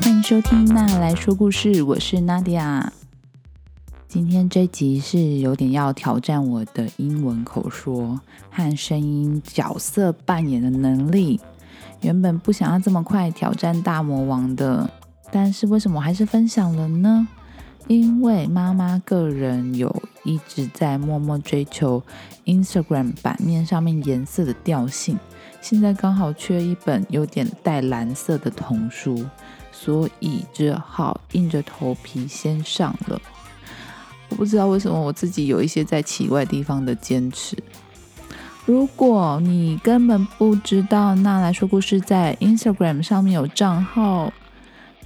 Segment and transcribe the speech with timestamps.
[0.00, 2.88] 欢迎收听娜来说故事，我是 Nadia。
[4.06, 11.40] 今天这集是有点要挑战我的英文口说和声音角色扮演的能力。
[12.02, 14.90] 原本不想要这么快挑战大魔王的，
[15.30, 17.26] 但是为什么还是分享了呢？
[17.86, 22.02] 因为妈妈个人有一直在默默追求
[22.44, 25.18] Instagram 版面上面颜色的调性，
[25.64, 29.24] 现在刚好缺一本有点带蓝色的童书，
[29.72, 33.18] 所以只好硬着头皮先上了。
[34.28, 37.56] 我不知道为什么我自己有一些在奇怪地方的坚持。
[38.66, 44.30] 如果你根本不知道那来说故事在 Instagram 上面有账号，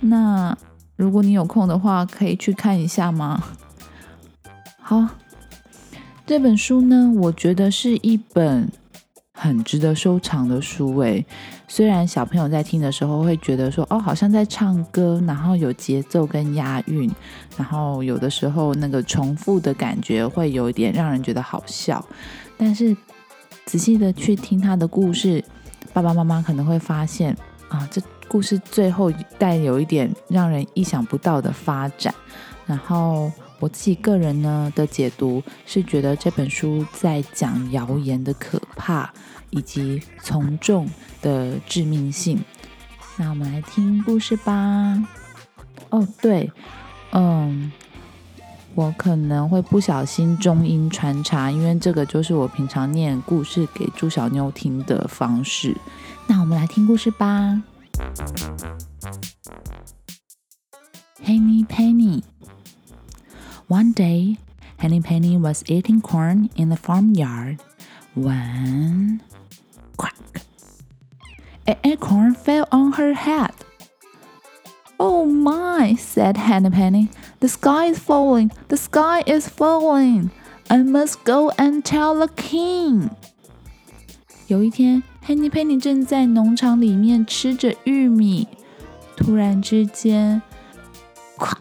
[0.00, 0.56] 那。
[0.96, 3.42] 如果你有空的话，可以去看一下吗？
[4.80, 5.06] 好，
[6.24, 8.72] 这本书呢，我觉得是一本
[9.36, 10.96] 很值得收藏的书。
[10.98, 11.24] 诶，
[11.68, 17.08] 虽然小朋友在听的时候会觉得说，哦，好像在唱歌，然后有节奏跟押韵，
[17.56, 22.04] 然后有的时候那个重复的感觉会有一点让人觉得好笑。
[22.56, 22.96] 但是
[23.66, 25.44] 仔细的去听他的故事，
[25.92, 27.36] 爸爸妈妈可能会发现
[27.68, 28.02] 啊，这。
[28.28, 32.12] 故事最后带有一点让人意想不到的发展，
[32.66, 39.10] 然后我自己个人呢的解读是觉得这本书在讲谣言的可怕
[39.50, 40.88] 以及从众
[41.22, 42.38] 的致命性。
[43.16, 44.52] 那我们来听故事吧。
[45.88, 46.52] 哦，对，
[47.12, 47.72] 嗯，
[48.74, 55.74] 我可能会不小心中英穿插，因为这个就是我平常念故事给朱小妞听的方式。
[56.26, 57.62] 那我们来听故事吧。
[61.24, 62.22] Henny Penny.
[63.67, 64.37] One day,
[64.77, 67.61] Henny Penny was eating corn in the farmyard
[68.15, 69.21] when
[69.95, 70.41] quack,
[71.67, 73.53] an acorn fell on her head.
[74.99, 77.09] Oh my, said Henny Penny.
[77.39, 80.31] The sky is falling, the sky is falling.
[80.69, 83.09] I must go and tell the king.
[84.47, 88.47] 有一天，Henny Penny 正在农场里面吃着玉米，
[89.15, 90.41] 突然之间，
[91.37, 91.53] 咵，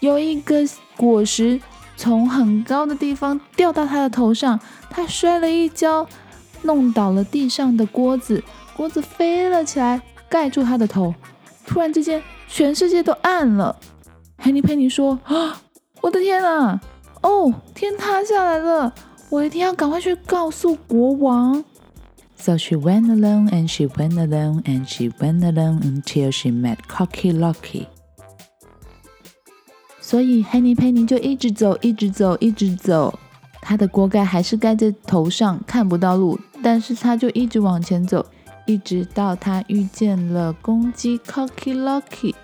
[0.00, 0.66] 有一个
[1.01, 1.59] 果实
[1.97, 6.07] 从很高的地方掉到他的头上，他摔了一跤，
[6.61, 8.43] 弄倒了地上的锅子，
[8.77, 11.15] 锅子飞了起来，盖住他的头。
[11.65, 13.75] 突然之间，全世界都暗了。
[14.37, 15.59] 黑尼佩尼说：“啊，
[16.01, 16.79] 我的天啊！
[17.23, 18.93] 哦，天塌下来了！
[19.31, 21.63] 我一定要赶快去告诉国王。”
[22.37, 26.77] So she went alone, and she went alone, and she went alone until she met
[26.87, 27.87] Cocky Locky.
[30.11, 33.17] 所以 Henny Penny 就一直走，一直走，一直走。
[33.61, 38.25] 他的锅盖还是盖在头上，看不到路，但是他就一直往前走，
[38.65, 42.35] 一直到他遇见了公鸡 Cocky Locky。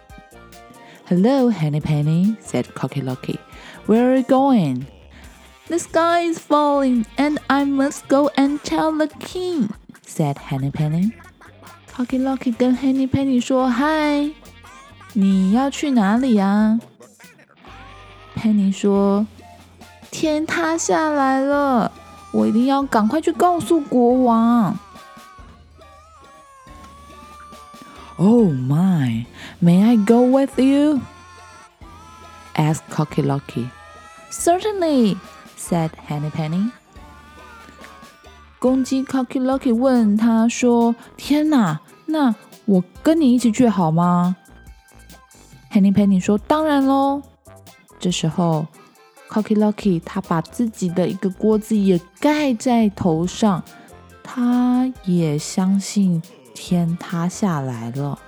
[1.10, 3.38] Hello, Henny Penny, said Cocky Locky.
[3.86, 4.86] Where are you going?
[5.68, 9.68] The sky is falling, and I must go and tell the king
[10.06, 11.12] said Henny Penny.
[11.94, 14.32] Cocky Locky 跟 Henny Penny 说：“嗨，
[15.12, 16.80] 你要去哪里呀
[18.38, 19.25] ？”Penny 说
[20.12, 21.92] ：“天塌下来了，
[22.31, 24.78] 我一定要赶快去告诉国王。”
[28.18, 29.25] Oh my,
[29.62, 31.02] may I go with you?
[32.56, 33.70] asked Cocky Locky.
[34.31, 35.18] Certainly,
[35.58, 36.72] said Henny Penny.
[38.59, 42.34] 公鸡 Cocky Lucky 问他说：“天哪，那
[42.66, 44.36] 我跟你一起去好吗
[45.72, 47.22] ？”Henny Penny 说：“当然喽。”
[47.99, 48.67] 这时候，
[49.28, 53.62] Cocky Lucky 他把自己的一个锅子也盖在头上，
[54.23, 56.23] 他也相信
[56.55, 58.19] 天塌下来了。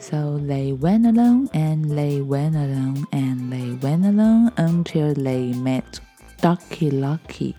[0.00, 5.84] So they went along and they went along and they went along until they met
[6.42, 7.54] Ducky Lucky.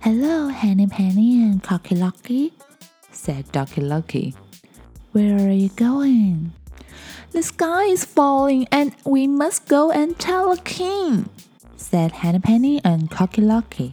[0.00, 2.52] Hello, Henny Penny and Cocky Locky,
[3.10, 4.34] said Ducky Lucky.
[5.10, 6.52] Where are you going?
[7.32, 11.26] The sky is falling and we must go and tell the king,
[11.76, 13.92] said Henny Penny and Cocky Locky.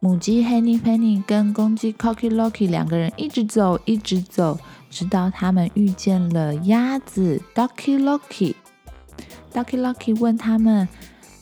[0.00, 4.58] 母鸡 Henny Penny 跟公鸡 Cocky Locky 两个人一直走，一直走，
[4.90, 10.88] 直到他们遇见了鸭子 Ducky Locky。Ducky Locky 问他们：“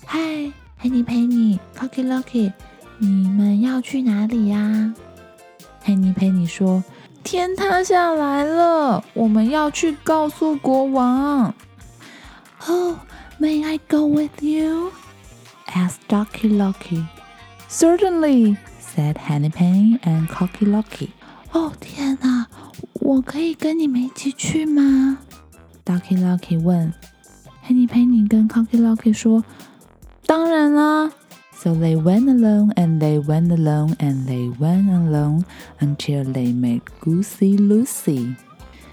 [0.06, 2.53] Hi, Henny Penny, Cocky Locky。”
[2.99, 4.94] 你们要去哪里呀？
[5.82, 6.85] 佩妮佩妮说：“
[7.27, 11.53] 天塌下来了，我们要去告诉国王。”
[12.65, 12.95] Oh,
[13.38, 14.94] may I go with you?
[15.68, 17.03] asked Ducky Lucky.
[17.69, 21.09] Certainly, said Henny Penny and Cocky Lucky.
[21.51, 22.45] 哦天哪，
[22.94, 25.18] 我可以跟你们一起去吗
[25.83, 26.94] ？Ducky Lucky 问。
[27.68, 29.44] Henny Penny 跟 Cocky Lucky 说
[30.25, 31.12] ：“当然啦。”
[31.56, 35.44] So they went along and they went along and they went along
[35.81, 38.35] until they met Goosey Lucy.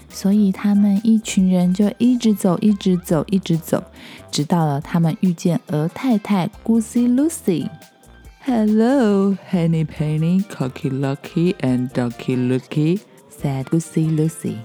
[0.08, 3.82] 所以他们一群人就一直走，一直走，一直走，
[4.30, 14.58] 直到了他们遇见鹅太太 Goosey Lucy。Hello, Henny Penny, Cocky Lucky, and Ducky Lucky, said Goosey Lucy.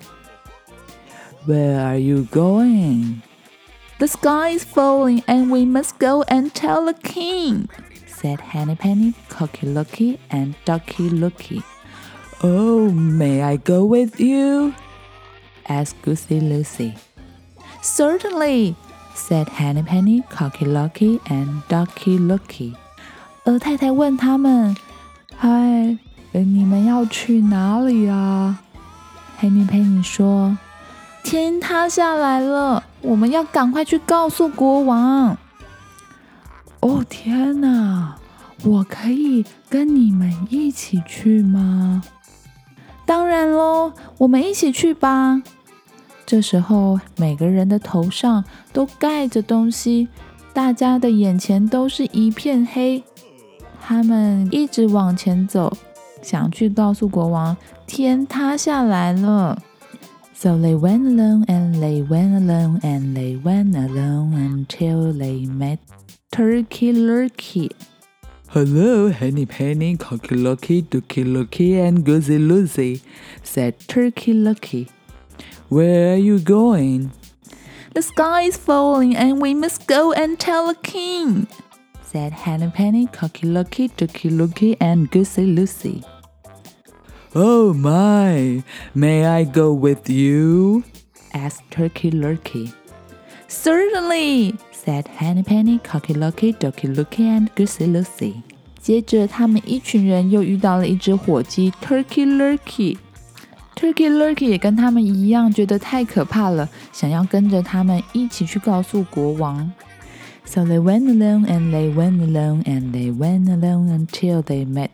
[1.46, 3.22] Where are you going?
[4.00, 7.68] The sky is falling, and we must go and tell the king,
[8.19, 11.63] said Henny Penny, Cocky Lucky, and Ducky Lucky.
[12.42, 14.74] Oh, may I go with you?
[15.68, 16.94] asked Goosey Lucy.
[17.81, 18.75] Certainly,
[19.13, 22.75] said Henny Penny, Cocky Lucky, and Ducky Lucky.
[23.46, 24.75] 鹅太太问他们：“
[25.38, 25.98] 嗨，
[26.31, 28.57] 你们要去哪里啊？”
[29.38, 35.38] 黑米佩尼说：“天塌下来了，我们要赶快去告诉国王。”
[36.81, 38.17] 哦天哪！
[38.62, 42.03] 我可以跟你们一起去吗？
[43.05, 45.43] 当然喽，我们一起去吧。
[46.25, 50.09] 这时候，每个人的头上都盖着东西，
[50.53, 53.03] 大家的眼前都是一片黑。
[53.82, 55.77] 他们一直往前走，
[56.23, 57.56] 想去告诉国王，
[57.87, 59.61] 天塌下来了。
[60.35, 65.79] So they went along and they went along and they went along until they met
[66.32, 67.71] Turkey Lurkey.
[68.50, 73.03] Hello, Henny Penny, Cocky Lucky, Ducky Lucky, and Goosey Lucy,
[73.43, 74.88] said Turkey Lucky.
[75.71, 77.11] Where are you going?
[77.94, 81.49] The sky is falling and we must go and tell the king,
[82.03, 86.05] said Henny Penny, Cocky Lucky, Ducky Lucky, and Goosey Lucy.
[87.35, 88.62] Oh my,
[88.94, 90.85] may I go with you?
[91.35, 92.73] asked Turkey Lurkey.
[93.50, 98.42] Certainly, said Henny Penny, Cocky Lucky, Ducky Lucky, and Goosey Lucy.
[98.80, 109.72] 接着，他们一群人又遇到了一只火鸡 Turkey Lurkey。Turkey Lurkey 也跟他们一样，觉得太可怕了，想要跟着他们一起去告诉国王。
[110.46, 114.92] So they went along and they went along and they went along until they met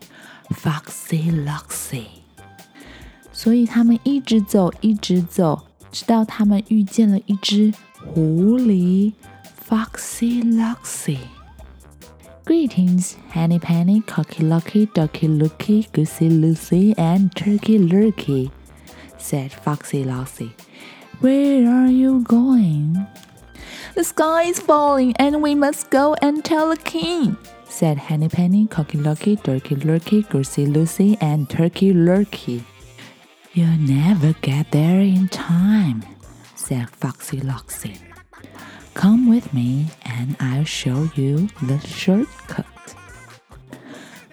[0.48, 2.04] Foxy Loxy。
[3.30, 7.72] 所以他们一直走，一直走， 直到他们遇见了一只
[8.04, 9.12] 狐狸
[9.68, 18.50] Foxy Loxy。Greetings, Henny Penny, Cocky Lucky, Ducky Lucky, Goosey Lucy, and Turkey Lurkey,
[19.16, 20.50] said Foxy Loxy.
[21.20, 23.06] Where are you going?
[23.94, 27.36] The sky is falling, and we must go and tell the king,
[27.68, 32.64] said Henny Penny, Cocky Lucky, Turkey Lurkey, Goosey Lucy, and Turkey Lurkey.
[33.54, 36.02] You'll never get there in time,
[36.56, 37.96] said Foxy Loxy.
[38.94, 42.64] Come with me, and I'll show you the shortcut.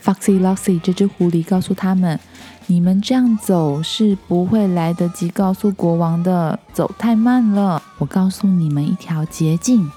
[0.01, 7.81] Foxy Loxy 这只狐狸告诉他们：“你们这样走是不会来得及告诉国王的，走太慢了。
[7.97, 9.91] 我告诉你们一条捷径，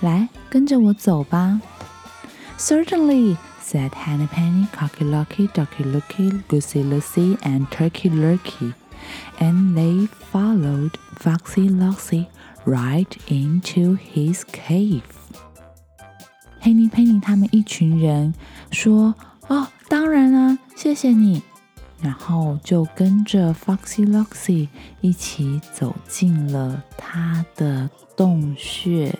[0.00, 1.60] 来，跟着我走吧。”
[2.58, 3.36] Certainly,
[3.70, 8.74] said Henny Penny, Cocky Lucky, Ducky Lucky, Goosey Lucy, and Turkey Lurkey,
[9.38, 12.28] and they followed Foxy Loxy
[12.64, 15.02] right into his cave.
[16.60, 18.34] 黑尼佩尼他们一群人
[18.70, 21.42] 说：“哦，当然啊，谢谢你。”
[22.02, 24.68] 然后就跟着 Foxy Loxy
[25.00, 29.16] 一起走进了他的洞穴。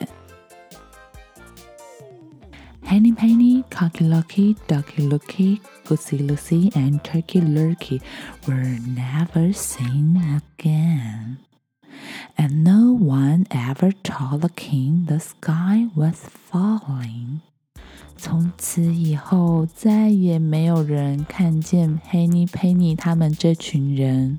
[2.91, 8.01] Henny Penny, Cocky Lucky, Ducky Lucky, Goosey Lucy, and Turkey Lurkey
[8.47, 11.39] were never seen again.
[12.39, 16.17] And no one ever told the king the sky was
[16.51, 17.41] falling.
[18.17, 24.39] 从此以后，再也没有人看见 Henny Penny 他们这群人，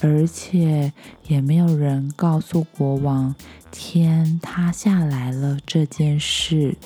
[0.00, 0.92] 而且
[1.26, 3.34] 也没有人告诉国王
[3.70, 6.76] 天塌下来了这件事。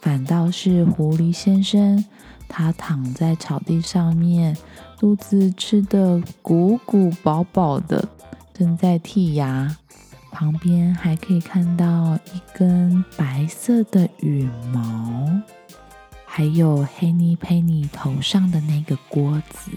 [0.00, 2.04] 反倒是狐狸先生，
[2.48, 4.56] 他躺在草地上面，
[4.98, 8.08] 肚子吃的鼓鼓饱饱的，
[8.54, 9.76] 正在剔牙。
[10.32, 15.28] 旁边还可以看到一根白色的羽毛，
[16.24, 19.72] 还有黑尼佩尼头上的那个锅子。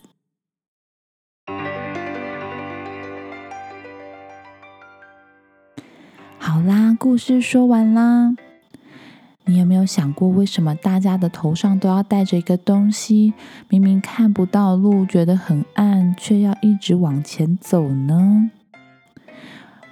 [6.38, 8.36] 好啦，故事说完啦。
[9.46, 13.34] 你有没有想过，为什么大家的头上都要戴着一个东西？
[13.68, 18.50] 明明看不到路，觉得很暗，却要一直往前走呢？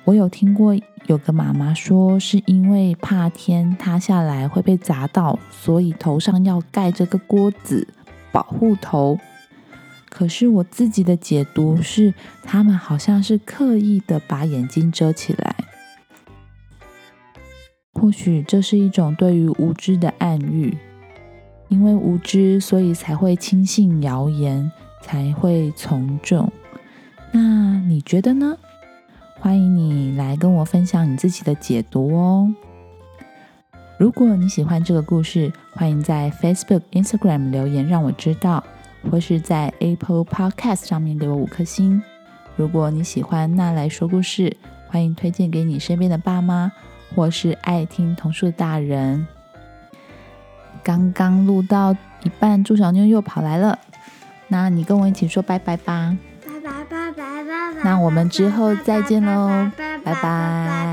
[0.06, 0.74] 我有听过
[1.08, 7.88] 有个妈妈说，是因为怕天塌下来会被砸到，所以头上要盖着个锅子
[8.32, 9.20] 保护头。
[10.10, 15.56] 可是我自己的解读是，他们好像是刻意的把眼睛遮起来。
[18.02, 20.76] 或许这是一种对于无知的暗喻，
[21.68, 24.72] 因为无知，所以才会轻信谣言，
[25.04, 26.52] 才会从众。
[27.32, 28.58] 那你觉得呢？
[29.40, 32.52] 欢迎你来跟我分享你自己的解读哦。
[34.00, 38.64] 如果你喜欢这个故事，欢迎在 Facebook、Instagram 留言让我知道，
[39.12, 42.02] 或是在 Apple Podcast 上面给我五颗星。
[42.56, 46.72] 如果你喜欢那来说故事，欢迎推荐给你身边的爸妈。
[47.16, 49.28] 或是爱听童书的大人，
[50.84, 53.78] 刚刚录到一半，猪小妞又跑来了。
[54.48, 56.18] 那你跟我一起说拜拜吧。
[56.46, 57.84] 拜拜拜拜拜拜。
[57.84, 59.72] 那我们之后再见喽，
[60.04, 60.91] 拜拜。